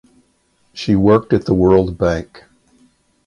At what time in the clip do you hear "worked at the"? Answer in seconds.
0.95-1.53